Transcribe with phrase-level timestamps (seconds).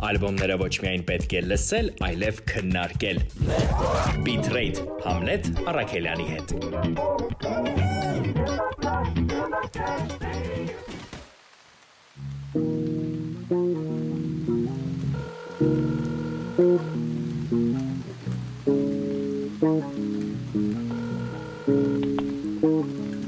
[0.00, 3.18] Ալբոմները ոչ միայն պետք է լսել, այլև քննարկել։
[4.24, 6.54] Bitrate Hamlet Արաքելյանի հետ։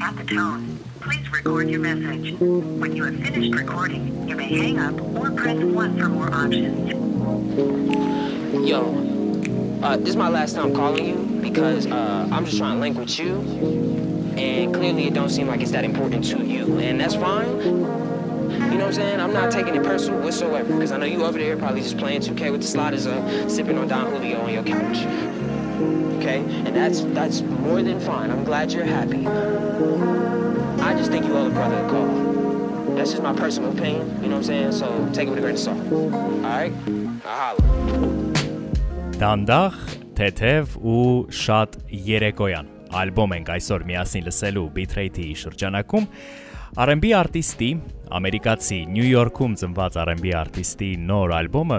[0.02, 0.81] At the tone,
[1.44, 2.38] record your message.
[2.38, 6.92] When you have finished recording, you may hang up or press 1 for more options.
[8.68, 12.80] Yo, uh, this is my last time calling you because uh, I'm just trying to
[12.80, 13.40] link with you,
[14.36, 17.58] and clearly it don't seem like it's that important to you, and that's fine.
[17.58, 19.20] You know what I'm saying?
[19.20, 22.20] I'm not taking it personal whatsoever because I know you over there probably just playing
[22.20, 24.98] 2K with the sliders up, sipping on Don Julio on your couch.
[26.18, 28.30] Okay, and that's that's more than fine.
[28.30, 29.26] I'm glad you're happy.
[30.82, 32.08] I just think you owe the brother a call.
[32.96, 34.08] That's just my personal opinion.
[34.20, 34.72] You know what I'm saying?
[34.72, 35.78] So take it with a grain of salt.
[35.92, 36.72] All right?
[37.24, 37.62] I holla.
[39.22, 39.76] Դանդաղ,
[40.18, 41.76] թեթև ու շատ
[42.08, 42.70] երեկոյան։
[43.02, 46.08] Ալբոմ ենք այսօր միասին լսելու Bitrate-ի շրջանակում։
[46.72, 47.66] R&B արտիստի,
[48.16, 51.76] ամերիկացի Նյու Յորքում ծնված R&B արտիստի նոր ալբոմը,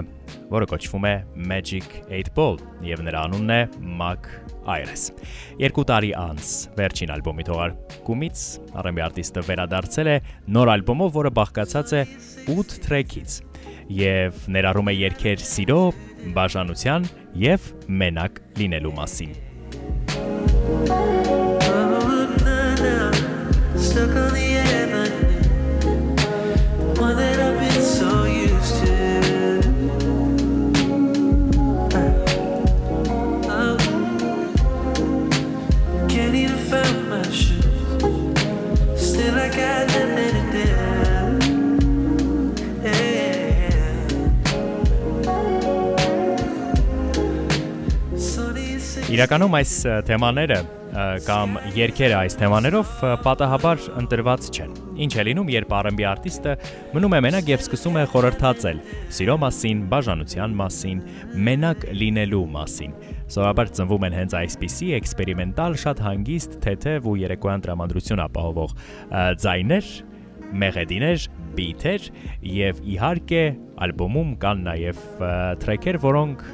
[0.52, 1.14] որը կոչվում է
[1.50, 3.58] Magic 8 Ball, եւ նրա անունն է
[3.98, 4.28] Mac
[4.70, 5.08] Ayres։
[5.58, 8.44] Երկու տարի անց վերջին ալբոմի թողարկումից
[8.84, 10.16] R&B արտիստը վերադարձել է
[10.54, 12.04] նոր ալբոմով, որը բաղկացած է
[12.54, 13.38] 8 թրեքից
[13.98, 15.80] եւ ներառում է երգեր սիրո,
[16.38, 17.10] բաժանության
[17.42, 19.34] եւ մենակ լինելու մասին։
[23.76, 24.23] Stuck on
[49.14, 49.72] Իրականում այս
[50.08, 50.56] թեմաները
[51.26, 54.72] կամ երգերը այս թեմաներով պատահաբար ընտրված չեն։
[55.06, 56.54] Ինչ է լինում, երբ R&B արտիստը
[56.96, 58.80] մնում է մենակ եւ սկսում է խորհրդածել
[59.18, 61.04] սիրո մասին, բաժանության մասին,
[61.50, 62.96] մենակ լինելու մասին։
[63.34, 68.74] Սովորաբար ծնվում են հենց այսպիսի էքսպերիմենտալ, շատ հանգիստ, թեթև ու երեկոյան տրամադրություն ապահովող
[69.42, 69.88] ձայներ,
[70.54, 71.24] մեղեդիներ,
[71.54, 72.06] բիթեր
[72.54, 73.42] եւ իհարկե
[73.84, 75.00] ալբոմում կան նաեւ
[75.64, 76.44] թրեքեր, որոնք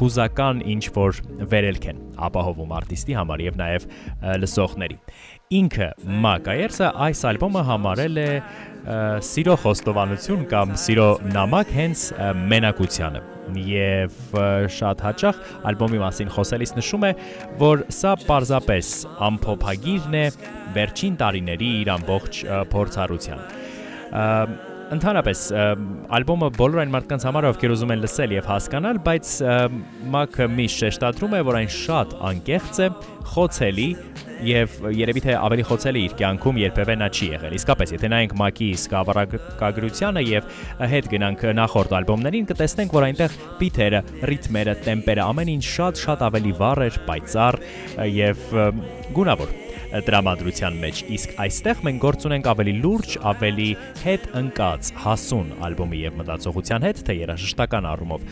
[0.00, 1.20] հուզական ինչ որ
[1.52, 3.86] վերելք են ապահովում արտիստի համար եւ նաեւ
[4.42, 4.98] լսողների։
[5.58, 5.90] Ինքը
[6.24, 8.30] Մակայերսը այս ալբոմը համարել է
[9.28, 12.08] սիրո խոստովանություն կամ սիրո նամակ հենց
[12.54, 14.16] մենակությանը եւ
[14.72, 15.40] շատ հաճախ
[15.72, 17.12] ալբոմի մասին խոսելիս նշում է,
[17.62, 18.90] որ սա պարզապես
[19.28, 20.26] ամփոփագիրն է
[20.76, 22.42] վերջին տարիների իր ամբողջ
[22.72, 23.40] փորձառության։
[24.92, 25.42] Ընդհանրապես
[26.18, 29.30] ալբոմը բոլոր այն մարդկանց համար, ովքեր ուզում են լսել եւ հասկանալ, բայց
[30.12, 32.88] Մաքը միշտ շեշտադրում է, որ այն շատ անկեղծ է,
[33.32, 33.88] խոցելի
[34.42, 38.68] եւ երևի թե ավելի խոցելի իր կյանքում երբևէ նա չի եղել։ Իսկապես, եթե նայենք Մակի
[38.82, 40.50] սկավառակագրությանը եւ
[40.92, 46.86] հետ գնանք նախորդ ալբոմներին, կտեսնենք, որ այնտեղ բիթերը, ռիթմերը, տեմպերը ամեն ինչ շատ-շատ ավելի վառ
[46.90, 47.60] էր, պայծառ
[48.18, 48.48] եւ
[49.14, 49.61] գունավոր
[50.06, 53.68] տրամադրության մեջ իսկ այստեղ մենք գործ ունենք ավելի լուրջ, ավելի
[54.02, 58.26] հետ ընկած, հասուն ալբոմի եւ մտածողության հետ, թե երաժշտական առումով,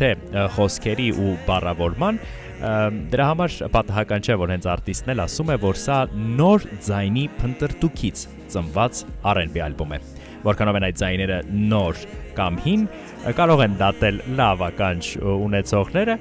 [0.00, 0.10] թե
[0.56, 2.20] խոսքերի ու բառավորման
[2.56, 5.96] դրա համար պատահական չէ, որ հենց արտիստն էլ ասում է, որ սա
[6.38, 8.22] նոր ձայնի փնտրտուքից
[8.54, 9.00] ծնված
[9.34, 9.98] R&B ալբոմ է։
[10.46, 12.00] Որքանով են այդ ձայները նոր
[12.38, 12.88] կամ հին,
[13.36, 16.16] կարող են դատել լավ ականջ ը, ունեցողները,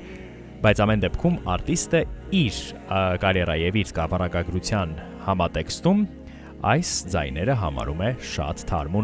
[0.66, 2.02] բայց ամեն դեպքում արտիստը
[2.34, 2.60] իր
[2.90, 4.94] ա, կարիերա եւ իր սկավառակագրության
[5.28, 6.00] համատեքստում
[6.66, 8.98] այս ձայները համարում է շատ թարմ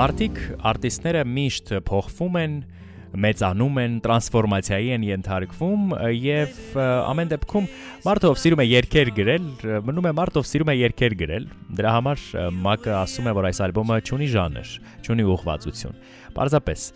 [0.00, 2.52] Մարտիկ արտիստները միշտ փոխվում են,
[3.20, 7.66] մեծանում են, տրանսֆորմացիայի են ենթարկվում եւ ամեն դեպքում
[8.06, 9.50] մարդը ով սիրում է երգեր գրել,
[9.90, 11.50] մնում է մարդը ով սիրում է երգեր գրել։
[11.80, 12.24] Դրա համար
[12.64, 14.72] Մակը ասում է, որ այս ալբոմը ունի ժանր,
[15.12, 16.00] ունի ուղղվածություն։
[16.38, 16.86] Պարզապես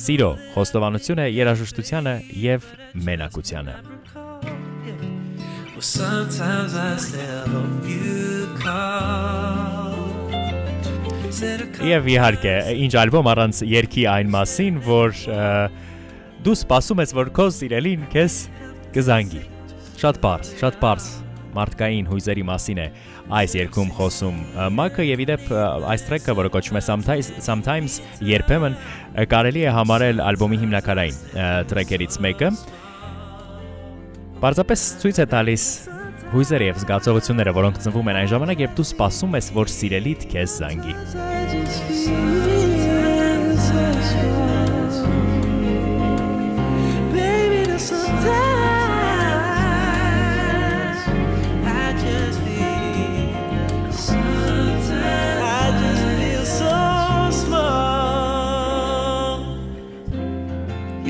[0.00, 2.16] սիրո խոստովանություն է երաժշտությանը
[2.50, 2.66] եւ
[3.06, 3.78] մենակությանը։
[5.80, 9.49] Well, sometimes I still hope you call.
[11.30, 12.52] Եվ իհարկե,
[12.86, 15.18] ինչ ալբոմ առանց երկի այն մասին, որ
[16.40, 18.36] Դու սպասում ես, որ քո սիրելին քեզ
[18.94, 19.42] կզանգի։
[20.00, 21.08] Շատ բարձ, շատ բարձ
[21.54, 22.86] մարդկային հույզերի մասին է
[23.40, 24.38] այս երգում խոսում
[24.78, 25.50] Մակը եւ իդեպ
[25.92, 28.78] այս տրեքը, որը կոչվում է Sometimes Sometimes երբեմն
[29.30, 31.18] կարելի է համարել ալբոմի հիմնակարային
[31.74, 32.52] տրեքերից մեկը։
[34.40, 35.64] Պարզապես ցույց է տալիս
[36.30, 40.50] հույզերը եւ զգացողությունները, որոնք ծնվում են այն ժամանակ, երբ դու սպասում ես, որ սիրելիդ քեզ
[40.60, 40.94] զանգի։.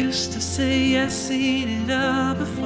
[0.01, 2.60] Used to say I seen it all before.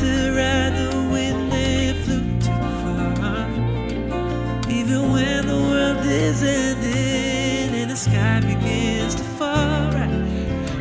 [0.00, 1.52] To ride the wind
[2.04, 3.46] flew too far.
[4.70, 9.92] Even when the world is ending and the sky begins to fall.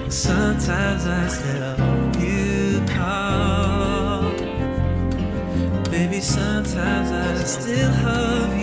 [0.10, 1.78] Sometimes I still
[2.22, 4.32] you call.
[5.90, 8.61] Baby, sometimes I still you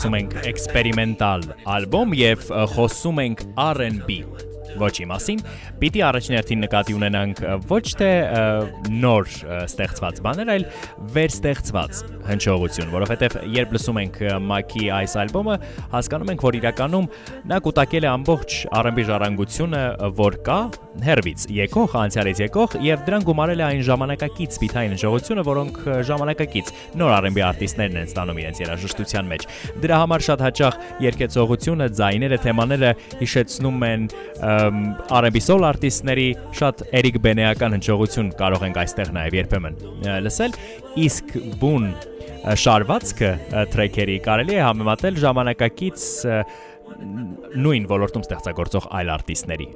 [0.00, 4.14] ասում ենք էքսպերիմենտալ ալբոմ եւ խոսում ենք R&B
[4.80, 5.40] ոչի մասին,
[5.80, 8.08] պիտի առաջներթին նկատի ունենանք ոչ թե
[9.02, 9.30] նոր
[9.66, 10.64] ստեղծված բաներ, այլ
[11.16, 15.58] վերստեղծված հնչողություն, որովհետև երբ լսում ենք ը, Մակի այս ալբոմը,
[15.96, 17.10] հասկանում ենք, որ իրականում
[17.50, 19.84] նա կուտակել է ամբողջ R&B ժառանգությունը,
[20.20, 20.60] որ կա
[21.04, 27.14] հերվից եկող, անցյալից եկող եւ դրան գումարել է այն ժամանակակից սպիթային հնչողությունը, որոնք ժամանակակից նոր
[27.20, 29.46] R&B արտիստներն են ստանում իրենց երաժշտության մեջ։
[29.84, 32.92] Դրա համար շատ հաճախ երկեցողությունը, ձայները, թեմաները
[33.22, 34.06] հիշեցնում են
[35.20, 36.28] R&B soul արտիստների
[36.60, 39.78] շատ Էրիկ Բենեական հնչողություն կարող ենք այստեղ նաև երբեմն
[40.26, 40.56] լսել,
[41.06, 41.92] իսկ բուն
[42.40, 43.30] շարվածքը
[43.74, 46.04] տրեքերի կարելի է համեմատել ժամանակակից
[47.60, 49.68] նույն ոլորտում ստեղծագործող այլ արտիստների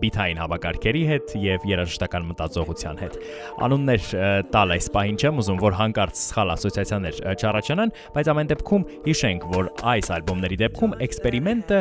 [0.00, 3.18] բիթային հավաքարքերի հետ եւ երաժշտական մտածողության հետ։
[3.66, 4.08] Անուններ
[4.54, 9.70] տալ այս պահին չեմ ուզում, որ հանկարծ սխալ ասոցիացիաներ չառաջանան, բայց ամեն դեպքում հիշենք, որ
[9.94, 11.80] այս ալբոմների դեպքում էքսպերիմենտը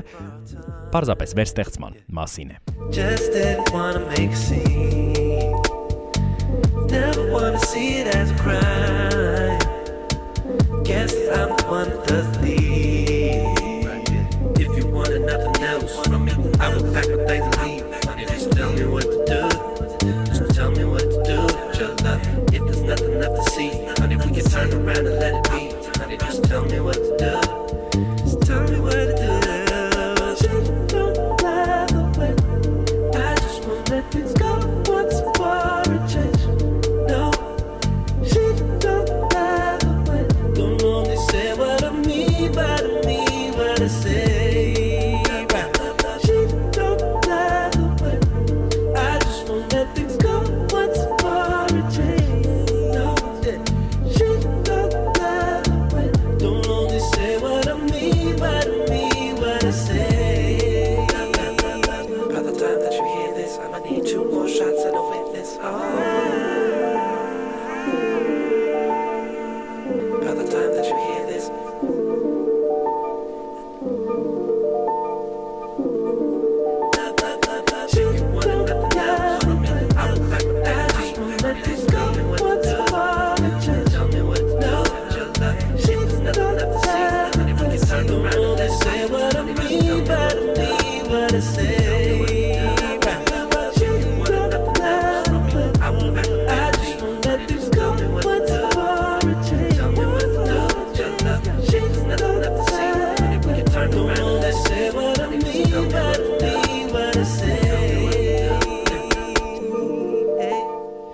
[0.93, 5.55] պարզապես վերստեղծման մասին է։ Just didn't wanna make a scene.
[6.89, 9.59] Never wanna see it as a crime.
[10.83, 12.68] Guess I'm the one that does the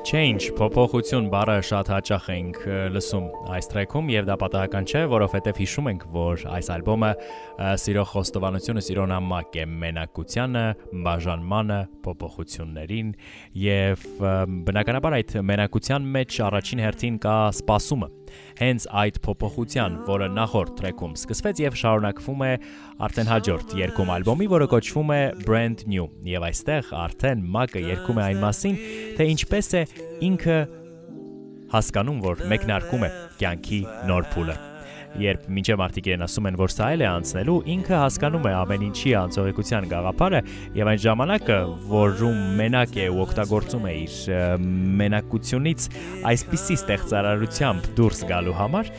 [0.06, 2.58] change, փոփոխություն բառը շատ հաճախ ենք
[2.94, 7.10] լսում այս տրեքում եւ դա պատահական չէ, որովհետեւ հիշում ենք, որ այս ալբոմը
[7.82, 10.66] սիրո խոստովանությունը, սիրո նամակ է մենակությանը,
[11.08, 13.12] բաժանմանը, փոփոխություններին
[13.66, 14.06] եւ
[14.70, 18.12] բնականաբար այդ մենակության մեջ առաջին հերթին կա սպասումը
[18.60, 22.52] հենց այդ փոփոխության, որը նախորդ տրեքում սկսվեց եւ շարունակվում է
[23.08, 28.26] արդեն հաջորդ երկում ալբոմի, որը կոչվում է Brand New։ Եվ այստեղ արդեն Մակը երգում է
[28.30, 28.80] այն մասին,
[29.18, 29.84] թե ինչպես է
[30.30, 30.62] ինքը
[31.76, 34.75] հասկանում, որ մեկնարկում է կյանքի նոր փուլը։
[35.16, 38.82] Երբ մինչև մարդիկ իրեն ասում են, որ սա էլ է անցնելու, ինքը հասկանում է ամեն
[38.90, 40.42] ինչի անցողիկության գաղափարը
[40.76, 41.60] եւ այն ժամանակը,
[41.92, 44.18] որում մենակ է ու օգտագործում է իր
[45.00, 45.88] մենակությունից
[46.36, 48.92] այսպիսի ստեղծարարությամբ դուրս գալու համար,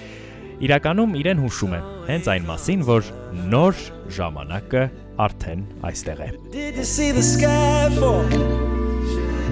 [0.66, 3.12] իրականում իրեն հուշում է հենց այն մասին, որ
[3.52, 3.84] նոր
[4.16, 4.84] ժամանակը
[5.26, 8.24] արդեն այստեղ է։ Did you see the sky fall?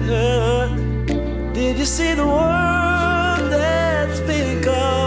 [0.05, 0.69] Uh,
[1.53, 5.04] did you see the world that's been calling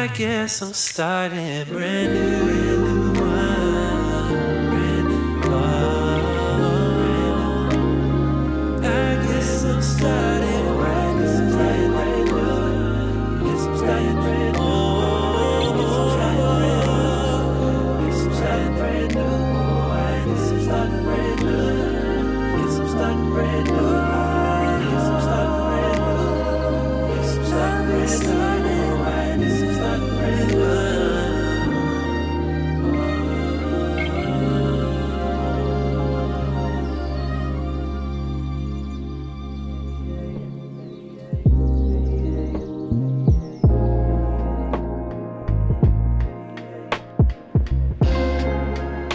[0.00, 2.69] I guess I'm starting brand new,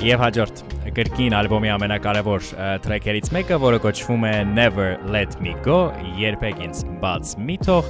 [0.06, 0.60] Եվ հաջորդ
[0.94, 2.50] կրկին ալբոմի ամենակարևոր
[2.86, 5.80] տրեքերից մեկը, որը կոչվում է Never Let Me Go,
[6.22, 7.90] երբեք ինձ բաց մի թող,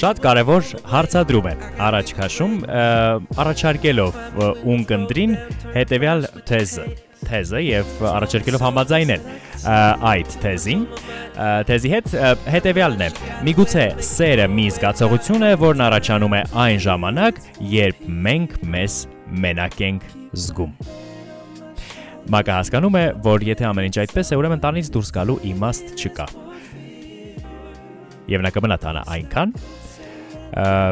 [0.00, 1.54] շատ կարևոր հարցադրում է
[1.86, 2.56] առաջ քաշում,
[3.44, 4.18] առաջարկելով
[4.74, 5.38] ունկնդրին
[5.78, 6.88] հետևյալ թեզը
[7.28, 9.24] թեզը եւ առաջարկելով համաձայնել
[10.10, 10.84] այդ թեզին
[11.70, 13.10] թեզի հետ ը, հետևյալն է.
[13.46, 17.42] Միգուցե սերը մի զգացողություն է որն առաջանում է այն ժամանակ
[17.74, 19.02] երբ մենք մեզ
[19.44, 20.08] մենակ ենք
[20.46, 21.06] զգում
[22.28, 26.26] Մակը հասկանում է, որ եթե ամեն ինչ այդպես է, ուրեմն տանից դուրս գալու իմաստ չկա։
[28.28, 29.54] Եվ նա կմնա տանը այնքան,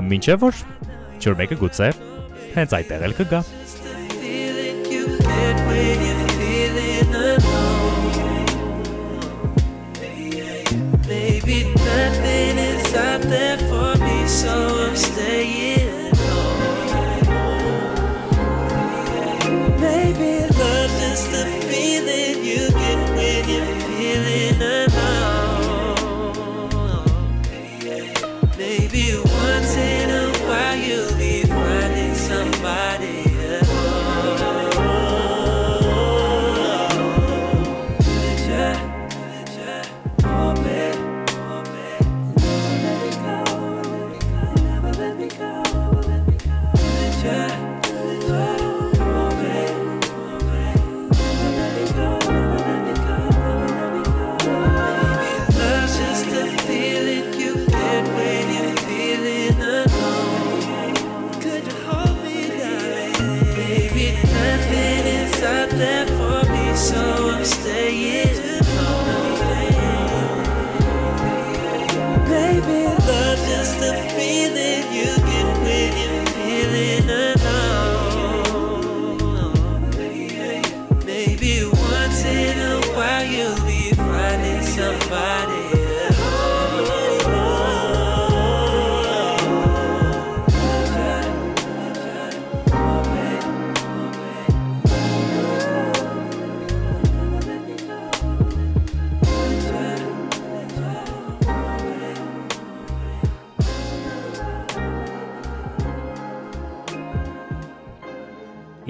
[0.08, 0.62] մինչև որ
[1.20, 1.90] ջուր մեկը գուցե
[2.56, 3.42] հենց այդտեղ էլ կգա։.
[11.06, 14.56] Maybe nothing is out there for me, so
[14.88, 15.55] I'm staying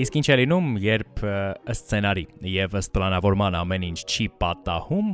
[0.07, 5.09] Իսկ ինչ է լինում, երբ ըստ սցենարի եւ ըստ պլանավորման ամեն ինչ չի պատահում,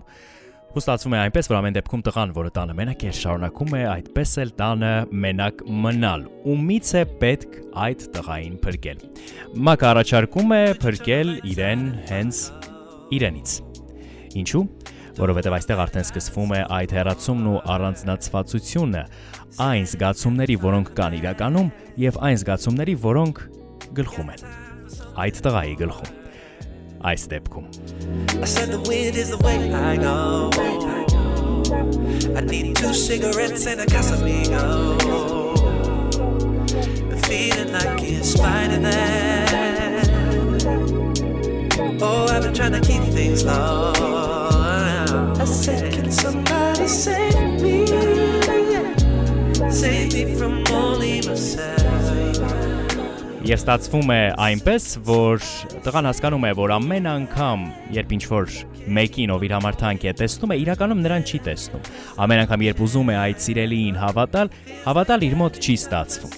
[0.73, 4.35] ու ստացվում է այնպես, որ ամեն դեպքում տղան, որը տանը մենակ է, շարունակում է այդպես
[4.43, 4.91] էլ տանը
[5.25, 7.57] մենակ մնալ։ Ու միցե պետք
[7.87, 9.01] այդ տղային փրկել։
[9.69, 12.43] Մակ առաջարկում է փրկել իրեն հենց
[13.17, 13.55] իրենից։
[14.43, 14.65] Ինչու՞։
[15.23, 19.07] Որովհետև այստեղ արդեն սկսվում է այդ հերացումն ու առանձնացվածությունը
[19.69, 21.73] այն զգացումների, որոնք կան իրականում,
[22.09, 23.49] եւ այն զգացումների, որոնք
[24.01, 24.71] գլխում են։
[25.17, 26.05] айтыдага ийгэл хо
[27.03, 27.67] айсдеп кум
[32.35, 34.97] I need two cigarettes and a Casamigo.
[37.11, 38.85] The feeling like in spite of.
[42.01, 43.93] Oh, I've been trying to keep things low.
[43.97, 47.87] I said, can somebody save me?
[49.71, 51.82] Save me from only myself.
[53.43, 55.47] Եվ ստացվում է այնպես, որ
[55.83, 57.63] տղան հասկանում է, որ ամեն անգամ,
[57.97, 58.53] երբ ինչ որ
[58.95, 61.89] մեկին ով իր համար թանկ է տեսնում է, իրականում նրան չի տեսնում։
[62.23, 64.53] Ամեն անգամ երբ ուզում է այդ սիրելիին հավատալ,
[64.87, 66.37] հավատալ իր մոտ չի ստացվում։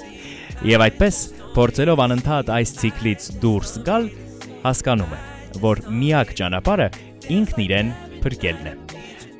[0.73, 1.19] Եվ այդպես,
[1.59, 4.09] փորձելով անընդհատ այս ցիկլից դուրս գալ,
[4.65, 5.21] հասկանում է,
[5.61, 6.89] որ միակ ճանապարհը
[7.37, 7.95] ինքն իրեն
[8.25, 8.84] փրկելն է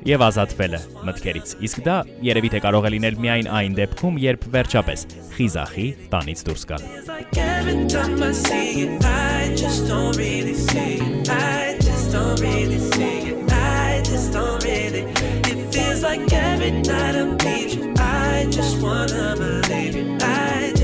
[0.05, 1.97] եւ ազատվելը մտքերից։ Իսկ դա
[2.27, 6.63] երևի թե կարող է լինել միայն այն դեպքում, երբ վերջապես խիզախի տանից դուրս
[15.77, 17.37] It's like every night I'm
[17.69, 17.93] you.
[17.97, 20.23] I just wanna believe it.
[20.23, 20.74] I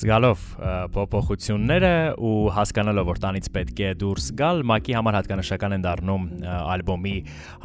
[0.00, 0.44] Զգալով
[0.94, 1.92] փոփոխությունները
[2.24, 7.12] ու հասկանալով որ տանից պետք է դուրս գալ, Մակի համար հատկանշական են դառնում ալբոմի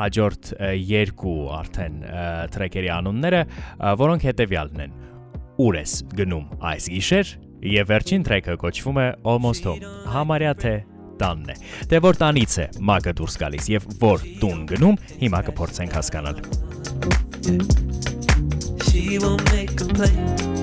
[0.02, 3.42] հաջորդ երկու արդեն ը, թրեքերի անունները,
[4.04, 4.98] որոնք հետևյալն են.
[5.64, 7.32] Ուր ես գնում այս գիշեր
[7.72, 10.74] եւ վերջին թրեքը կոչվում է Almost Home։ Համարյա թե
[11.22, 11.58] տանն է։
[11.94, 16.44] Դե որ տանից է Մակը դուրս գալիս եւ որ տուն գնում, հիմա կփորձենք հասկանալ։
[18.90, 20.55] She won't make a play.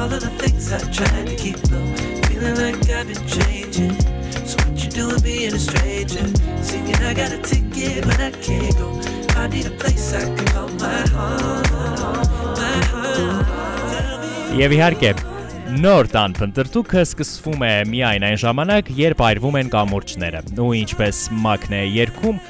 [0.00, 1.84] All of the things I tried to keep low.
[2.28, 4.09] Feeling like I've been changing.
[5.60, 6.26] Stranger?
[6.62, 8.88] Singing, I got a ticket, but I can't go.
[9.36, 11.64] I need a place I can call my home.
[12.60, 13.44] My home.
[14.60, 15.10] Եվ իհարկե,
[15.84, 21.76] նոր տան փնտրտուքը սկսվում է միայն այն ժամանակ, երբ այրվում են կամուրջները։ Ու ինչպես Մակն
[21.78, 22.40] է երկում,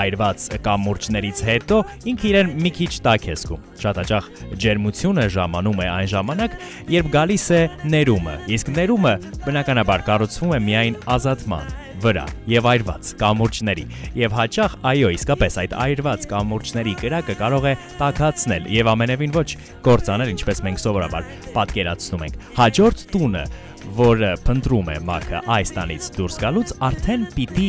[0.00, 1.78] այրված կամուրջներից հետո
[2.12, 4.30] ինքը իրեն մի քիչ տաք է զգում։ Շատ հաճախ
[4.64, 6.56] ջերմությունը ժամանում է այն ժամանակ,
[6.94, 7.62] երբ գալիս է
[7.94, 9.14] ներումը, իսկ ներումը
[9.46, 13.86] բնականաբար կառուցվում է միայն ազատման, վրա եւ այրված կամուրջների
[14.20, 19.48] եւ հաճախ այո իսկապես այդ այրված կամուրջների կրակը կարող է տակացնել եւ ամենևին ոչ
[19.86, 23.44] կործանել ինչպես մենք սովորաբար պատկերացնում ենք հաջորդ տունը
[23.96, 27.68] որը փնտրում է մակը այս տանից դուրս գալուց արդեն պիտի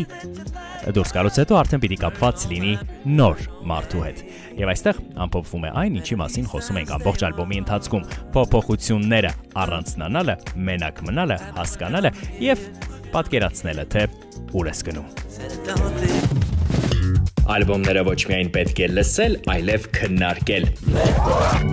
[0.96, 2.72] դուրս գալուց հետո արդեն պիտի կապված լինի
[3.17, 4.24] նոր մարդու հետ։
[4.62, 10.38] Եվ այստեղ ամփոփվում է այն, ինչի մասին խոսում ենք ամբողջ ալբոմի ընթացքում՝ փոփոխությունները, առանձնանալը,
[10.72, 12.65] մենակ մնալը, հասկանալը եւ
[13.15, 14.04] պատկերացնելը, թե
[14.58, 15.08] ուր ես գնում։
[17.52, 20.65] Ալբոմները ոչ միայն պետք է լսել, այլև քննարկել։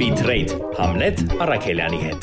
[0.01, 2.21] Bitrate Hamlet Արաքելյանի հետ։